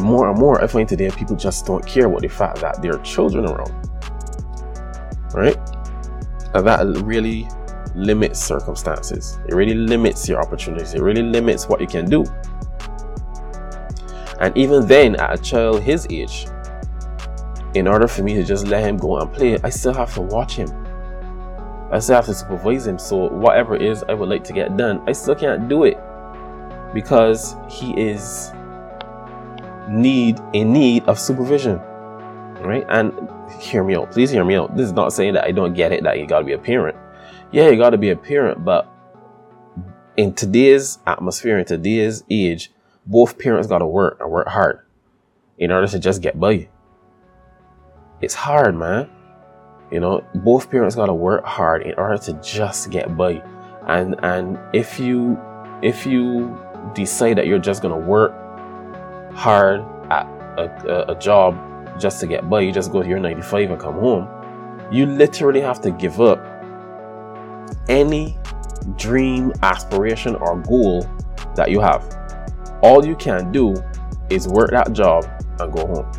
More 0.00 0.30
and 0.30 0.38
more, 0.38 0.62
I 0.62 0.66
find 0.66 0.88
today 0.88 1.10
people 1.10 1.36
just 1.36 1.66
don't 1.66 1.86
care 1.86 2.06
about 2.06 2.22
the 2.22 2.28
fact 2.28 2.60
that 2.60 2.80
there 2.80 2.94
are 2.94 3.02
children 3.02 3.44
around. 3.44 3.88
Right? 5.34 5.56
And 6.54 6.66
that 6.66 6.86
really 7.04 7.46
limits 7.94 8.40
circumstances. 8.40 9.38
It 9.48 9.54
really 9.54 9.74
limits 9.74 10.28
your 10.28 10.40
opportunities. 10.40 10.94
It 10.94 11.02
really 11.02 11.22
limits 11.22 11.68
what 11.68 11.80
you 11.80 11.86
can 11.86 12.08
do. 12.08 12.24
And 14.40 14.56
even 14.56 14.86
then, 14.86 15.16
at 15.16 15.38
a 15.38 15.42
child 15.42 15.82
his 15.82 16.06
age, 16.10 16.46
in 17.74 17.88
order 17.88 18.06
for 18.06 18.22
me 18.22 18.34
to 18.34 18.44
just 18.44 18.66
let 18.66 18.84
him 18.84 18.96
go 18.96 19.18
and 19.18 19.32
play, 19.32 19.58
I 19.62 19.70
still 19.70 19.94
have 19.94 20.12
to 20.14 20.20
watch 20.20 20.56
him. 20.56 20.70
I 21.90 21.98
still 21.98 22.16
have 22.16 22.26
to 22.26 22.34
supervise 22.34 22.86
him. 22.86 22.98
So 22.98 23.28
whatever 23.28 23.74
it 23.74 23.82
is 23.82 24.02
I 24.08 24.14
would 24.14 24.28
like 24.28 24.44
to 24.44 24.52
get 24.52 24.76
done, 24.76 25.02
I 25.06 25.12
still 25.12 25.34
can't 25.34 25.68
do 25.68 25.84
it 25.84 25.98
because 26.94 27.56
he 27.68 27.98
is 28.00 28.52
need 29.88 30.38
in 30.52 30.72
need 30.72 31.04
of 31.04 31.18
supervision. 31.18 31.78
Right? 32.60 32.86
And 32.88 33.12
hear 33.60 33.82
me 33.82 33.96
out. 33.96 34.10
Please 34.12 34.30
hear 34.30 34.44
me 34.44 34.54
out. 34.54 34.76
This 34.76 34.86
is 34.86 34.92
not 34.92 35.12
saying 35.12 35.34
that 35.34 35.44
I 35.44 35.52
don't 35.52 35.74
get 35.74 35.92
it 35.92 36.04
that 36.04 36.18
you 36.18 36.26
gotta 36.26 36.44
be 36.44 36.52
a 36.52 36.58
parent. 36.58 36.96
Yeah, 37.50 37.68
you 37.68 37.76
gotta 37.76 37.98
be 37.98 38.10
a 38.10 38.16
parent, 38.16 38.64
but 38.64 38.88
in 40.16 40.34
today's 40.34 40.98
atmosphere, 41.06 41.58
in 41.58 41.64
today's 41.64 42.22
age, 42.30 42.70
both 43.06 43.38
parents 43.38 43.66
gotta 43.66 43.86
work 43.86 44.18
and 44.20 44.30
work 44.30 44.48
hard 44.48 44.80
in 45.58 45.70
order 45.70 45.86
to 45.86 45.98
just 45.98 46.22
get 46.22 46.38
by 46.38 46.68
it's 48.22 48.34
hard, 48.34 48.76
man. 48.76 49.10
You 49.90 50.00
know, 50.00 50.24
both 50.36 50.70
parents 50.70 50.96
gotta 50.96 51.12
work 51.12 51.44
hard 51.44 51.82
in 51.82 51.94
order 51.98 52.16
to 52.16 52.32
just 52.34 52.90
get 52.90 53.14
by. 53.16 53.42
And 53.86 54.16
and 54.22 54.58
if 54.72 54.98
you 54.98 55.38
if 55.82 56.06
you 56.06 56.58
decide 56.94 57.36
that 57.36 57.46
you're 57.46 57.58
just 57.58 57.82
gonna 57.82 57.98
work 57.98 58.32
hard 59.34 59.80
at 60.10 60.26
a, 60.56 61.08
a, 61.10 61.12
a 61.12 61.18
job 61.18 61.58
just 61.98 62.20
to 62.20 62.26
get 62.26 62.48
by, 62.48 62.60
you 62.60 62.72
just 62.72 62.92
go 62.92 63.02
to 63.02 63.08
your 63.08 63.18
95 63.18 63.70
and 63.72 63.80
come 63.80 63.94
home. 63.94 64.28
You 64.90 65.06
literally 65.06 65.60
have 65.60 65.80
to 65.82 65.90
give 65.90 66.20
up 66.20 66.38
any 67.88 68.38
dream, 68.96 69.52
aspiration, 69.62 70.36
or 70.36 70.58
goal 70.60 71.06
that 71.54 71.70
you 71.70 71.80
have. 71.80 72.02
All 72.82 73.04
you 73.04 73.16
can 73.16 73.52
do 73.52 73.74
is 74.30 74.48
work 74.48 74.70
that 74.70 74.92
job 74.92 75.24
and 75.60 75.72
go 75.72 75.86
home. 75.86 76.12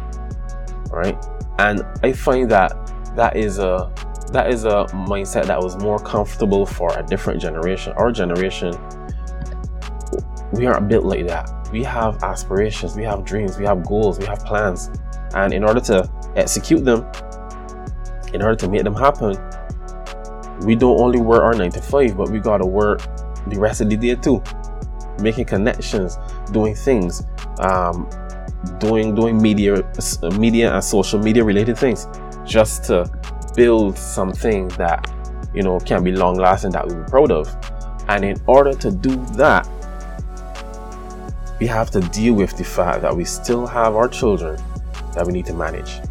All 0.91 0.99
right? 0.99 1.17
And 1.59 1.83
I 2.01 2.11
find 2.13 2.49
that 2.51 2.73
that 3.15 3.35
is 3.35 3.59
a 3.59 3.91
that 4.31 4.51
is 4.51 4.65
a 4.65 4.87
mindset 4.91 5.45
that 5.45 5.61
was 5.61 5.77
more 5.77 5.99
comfortable 5.99 6.65
for 6.65 6.97
a 6.97 7.03
different 7.03 7.39
generation. 7.39 7.93
Our 7.97 8.11
generation, 8.11 8.73
we 10.51 10.65
aren't 10.65 10.87
built 10.87 11.05
like 11.05 11.27
that. 11.27 11.69
We 11.71 11.83
have 11.83 12.23
aspirations, 12.23 12.95
we 12.95 13.03
have 13.03 13.25
dreams, 13.25 13.57
we 13.57 13.65
have 13.65 13.85
goals, 13.85 14.17
we 14.17 14.25
have 14.25 14.39
plans, 14.39 14.89
and 15.35 15.53
in 15.53 15.63
order 15.63 15.79
to 15.81 16.09
execute 16.35 16.83
them, 16.83 17.05
in 18.33 18.41
order 18.41 18.55
to 18.55 18.67
make 18.67 18.83
them 18.83 18.95
happen, 18.95 19.37
we 20.65 20.75
don't 20.75 20.99
only 20.99 21.19
work 21.19 21.41
our 21.41 21.53
nine 21.53 21.71
to 21.71 21.81
five, 21.81 22.17
but 22.17 22.29
we 22.29 22.39
gotta 22.39 22.65
work 22.65 23.01
the 23.47 23.59
rest 23.59 23.81
of 23.81 23.89
the 23.89 23.97
day 23.97 24.15
too. 24.15 24.41
Making 25.19 25.45
connections, 25.45 26.17
doing 26.51 26.73
things, 26.73 27.23
um, 27.59 28.09
doing 28.79 29.15
doing 29.15 29.41
media, 29.41 29.83
media 30.37 30.73
and 30.73 30.83
social 30.83 31.19
media 31.19 31.43
related 31.43 31.77
things, 31.77 32.07
just 32.45 32.85
to 32.85 33.09
build 33.55 33.97
something 33.97 34.67
that 34.69 35.11
you 35.53 35.63
know 35.63 35.79
can 35.79 36.03
be 36.03 36.11
long 36.11 36.35
lasting 36.35 36.71
that 36.71 36.87
we 36.87 36.95
be 36.95 37.03
proud 37.03 37.31
of. 37.31 37.55
And 38.07 38.25
in 38.25 38.41
order 38.47 38.73
to 38.73 38.91
do 38.91 39.15
that, 39.37 39.67
we 41.59 41.67
have 41.67 41.89
to 41.91 42.01
deal 42.01 42.33
with 42.33 42.57
the 42.57 42.63
fact 42.63 43.01
that 43.01 43.15
we 43.15 43.23
still 43.23 43.65
have 43.65 43.95
our 43.95 44.07
children 44.07 44.61
that 45.13 45.25
we 45.25 45.31
need 45.31 45.45
to 45.45 45.53
manage. 45.53 46.01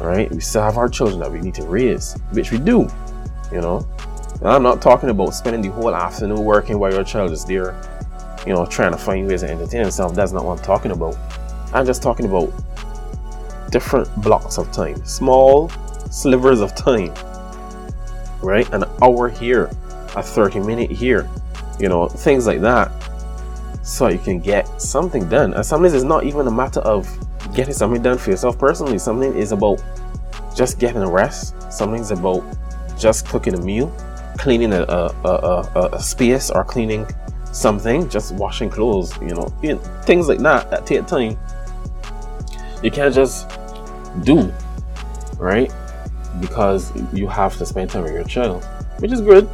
Right? 0.00 0.30
We 0.32 0.40
still 0.40 0.62
have 0.62 0.78
our 0.78 0.88
children 0.88 1.20
that 1.20 1.30
we 1.30 1.40
need 1.40 1.54
to 1.54 1.64
raise, 1.64 2.16
which 2.32 2.50
we 2.50 2.58
do. 2.58 2.88
You 3.52 3.60
know, 3.60 3.86
and 4.42 4.48
I'm 4.48 4.62
not 4.64 4.82
talking 4.82 5.10
about 5.10 5.34
spending 5.34 5.62
the 5.62 5.68
whole 5.68 5.94
afternoon 5.94 6.42
working 6.44 6.78
while 6.78 6.92
your 6.92 7.04
child 7.04 7.30
is 7.30 7.44
there, 7.44 7.80
you 8.44 8.52
know, 8.52 8.66
trying 8.66 8.90
to 8.90 8.98
find 8.98 9.28
ways 9.28 9.42
to 9.42 9.50
entertain 9.50 9.82
themselves. 9.82 10.16
That's 10.16 10.32
not 10.32 10.44
what 10.44 10.58
I'm 10.58 10.64
talking 10.64 10.90
about. 10.90 11.16
I'm 11.74 11.86
just 11.86 12.02
talking 12.02 12.26
about 12.26 12.52
different 13.70 14.14
blocks 14.22 14.58
of 14.58 14.70
time, 14.72 15.04
small 15.04 15.70
slivers 16.10 16.60
of 16.60 16.74
time, 16.74 17.12
right? 18.42 18.70
An 18.72 18.84
hour 19.02 19.28
here, 19.28 19.70
a 20.14 20.22
30 20.22 20.60
minute 20.60 20.90
here, 20.90 21.28
you 21.80 21.88
know, 21.88 22.08
things 22.08 22.46
like 22.46 22.60
that. 22.60 22.90
So 23.82 24.08
you 24.08 24.18
can 24.18 24.38
get 24.38 24.80
something 24.80 25.28
done. 25.28 25.54
And 25.54 25.66
sometimes 25.66 25.94
it's 25.94 26.04
not 26.04 26.24
even 26.24 26.46
a 26.46 26.50
matter 26.50 26.80
of 26.80 27.08
getting 27.54 27.74
something 27.74 28.02
done 28.02 28.18
for 28.18 28.30
yourself 28.30 28.58
personally. 28.58 28.98
Something 28.98 29.34
is 29.34 29.52
about 29.52 29.82
just 30.54 30.78
getting 30.78 31.02
a 31.02 31.10
rest. 31.10 31.54
Something's 31.72 32.10
about 32.10 32.44
just 32.98 33.26
cooking 33.26 33.54
a 33.54 33.60
meal, 33.60 33.88
cleaning 34.38 34.72
a, 34.72 34.82
a, 34.82 35.14
a, 35.24 35.88
a, 35.94 36.00
space 36.00 36.50
or 36.50 36.64
cleaning 36.64 37.06
something, 37.52 38.08
just 38.08 38.34
washing 38.34 38.70
clothes, 38.70 39.16
you 39.20 39.34
know, 39.34 39.52
you 39.62 39.74
know, 39.74 39.78
things 40.04 40.28
like 40.28 40.38
that 40.40 40.70
that 40.70 40.86
take 40.86 41.06
time. 41.06 41.36
You 42.82 42.90
can't 42.90 43.14
just 43.14 43.48
do, 44.22 44.52
right? 45.36 45.72
Because 46.40 46.92
you 47.12 47.28
have 47.28 47.56
to 47.58 47.66
spend 47.66 47.90
time 47.90 48.02
with 48.04 48.12
your 48.12 48.24
child, 48.24 48.64
which 48.98 49.12
is 49.12 49.20
good, 49.20 49.48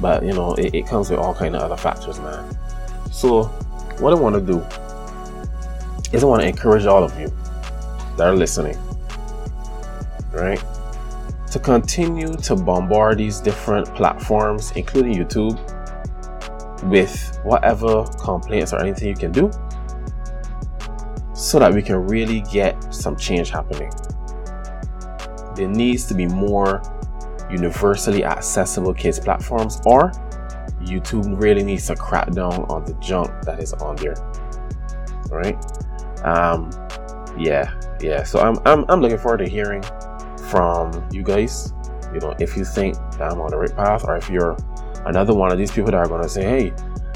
but 0.00 0.24
you 0.24 0.32
know, 0.32 0.54
it, 0.54 0.74
it 0.74 0.86
comes 0.86 1.10
with 1.10 1.18
all 1.18 1.34
kind 1.34 1.54
of 1.54 1.62
other 1.62 1.76
factors, 1.76 2.18
man. 2.20 2.56
So, 3.10 3.44
what 3.98 4.12
I 4.12 4.16
want 4.16 4.34
to 4.34 4.40
do 4.40 4.58
is 6.12 6.22
I 6.22 6.26
want 6.26 6.42
to 6.42 6.48
encourage 6.48 6.86
all 6.86 7.04
of 7.04 7.18
you 7.18 7.32
that 8.16 8.26
are 8.26 8.36
listening, 8.36 8.78
right? 10.32 10.62
to 11.52 11.58
continue 11.58 12.34
to 12.36 12.56
bombard 12.56 13.18
these 13.18 13.38
different 13.38 13.86
platforms, 13.94 14.72
including 14.74 15.12
YouTube, 15.12 15.54
with 16.84 17.38
whatever 17.44 18.04
complaints 18.18 18.72
or 18.72 18.80
anything 18.80 19.08
you 19.08 19.14
can 19.14 19.30
do 19.32 19.50
so 21.42 21.58
that 21.58 21.74
we 21.74 21.82
can 21.82 21.96
really 22.06 22.40
get 22.42 22.94
some 22.94 23.16
change 23.16 23.50
happening. 23.50 23.90
There 25.56 25.68
needs 25.68 26.06
to 26.06 26.14
be 26.14 26.26
more 26.26 26.80
universally 27.50 28.24
accessible 28.24 28.94
kids 28.94 29.18
platforms 29.18 29.80
or 29.84 30.12
YouTube 30.82 31.42
really 31.42 31.64
needs 31.64 31.88
to 31.88 31.96
crack 31.96 32.30
down 32.30 32.64
on 32.70 32.84
the 32.84 32.94
junk 32.94 33.30
that 33.44 33.60
is 33.60 33.72
on 33.74 33.96
there. 33.96 34.14
All 35.32 35.38
right? 35.38 35.58
Um 36.24 36.70
yeah, 37.36 37.74
yeah. 38.00 38.22
So 38.22 38.38
I'm 38.38 38.56
I'm 38.64 38.84
I'm 38.88 39.00
looking 39.00 39.18
forward 39.18 39.38
to 39.38 39.48
hearing 39.48 39.82
from 40.48 41.08
you 41.10 41.24
guys. 41.24 41.72
You 42.14 42.20
know, 42.20 42.36
if 42.38 42.56
you 42.56 42.64
think 42.64 42.94
that 42.94 43.32
I'm 43.32 43.40
on 43.40 43.50
the 43.50 43.56
right 43.56 43.74
path, 43.74 44.04
or 44.06 44.16
if 44.16 44.30
you're 44.30 44.56
another 45.06 45.34
one 45.34 45.50
of 45.50 45.58
these 45.58 45.72
people 45.72 45.90
that 45.90 45.96
are 45.96 46.06
going 46.06 46.22
to 46.22 46.28
say, 46.28 46.44
hey, 46.44 46.72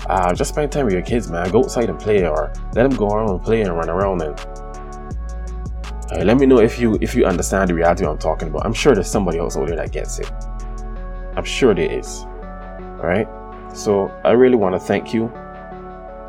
uh, 0.08 0.34
just 0.34 0.50
spend 0.50 0.72
time 0.72 0.84
with 0.84 0.94
your 0.94 1.02
kids, 1.02 1.30
man. 1.30 1.50
Go 1.50 1.60
outside 1.60 1.90
and 1.90 1.98
play, 1.98 2.26
or 2.26 2.52
let 2.74 2.88
them 2.88 2.96
go 2.96 3.08
around 3.08 3.30
and 3.30 3.42
play 3.42 3.62
and 3.62 3.76
run 3.76 3.88
around. 3.88 4.22
And 4.22 4.38
uh, 6.12 6.24
let 6.24 6.38
me 6.38 6.46
know 6.46 6.60
if 6.60 6.78
you 6.78 6.98
if 7.00 7.14
you 7.14 7.26
understand 7.26 7.70
the 7.70 7.74
reality 7.74 8.06
I'm 8.06 8.18
talking 8.18 8.48
about. 8.48 8.64
I'm 8.64 8.74
sure 8.74 8.94
there's 8.94 9.10
somebody 9.10 9.38
else 9.38 9.56
out 9.56 9.66
there 9.66 9.76
that 9.76 9.92
gets 9.92 10.18
it. 10.18 10.30
I'm 11.36 11.44
sure 11.44 11.74
there 11.74 11.90
is. 11.90 12.20
All 12.20 13.06
right. 13.06 13.28
So 13.74 14.08
I 14.24 14.30
really 14.30 14.56
want 14.56 14.74
to 14.74 14.80
thank 14.80 15.12
you 15.12 15.28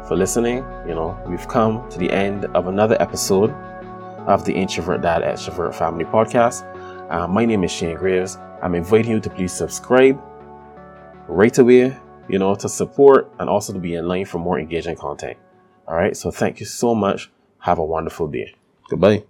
for 0.08 0.16
listening. 0.16 0.58
You 0.88 0.96
know, 0.96 1.18
we've 1.28 1.48
come 1.48 1.88
to 1.90 2.00
the 2.00 2.12
end 2.12 2.46
of 2.56 2.68
another 2.68 2.98
episode 3.00 3.52
of 4.28 4.44
the 4.44 4.54
Introvert 4.54 5.02
Dad 5.02 5.22
Extrovert 5.22 5.74
Family 5.76 6.04
Podcast. 6.04 6.66
Uh, 7.10 7.28
my 7.28 7.46
name 7.46 7.64
is 7.64 7.72
Shane 7.72 7.96
Graves. 7.96 8.38
I'm 8.62 8.76
inviting 8.76 9.12
you 9.12 9.20
to 9.22 9.30
please 9.30 9.54
subscribe 9.54 10.22
right 11.28 11.58
away, 11.58 11.96
you 12.30 12.40
know, 12.40 12.56
to 12.56 12.70
support 12.70 13.32
and 13.40 13.50
also 13.50 13.74
to 13.74 13.80
be 13.80 13.96
in 13.96 14.08
line 14.08 14.26
for 14.26 14.40
more 14.40 14.60
engaging 14.60 14.96
content. 14.96 15.38
All 15.88 15.96
right. 15.96 16.16
So 16.16 16.32
thank 16.32 16.60
you 16.60 16.66
so 16.66 16.94
much. 16.94 17.32
Have 17.60 17.80
a 17.80 17.86
wonderful 17.86 18.28
day. 18.28 18.56
Goodbye. 18.90 19.24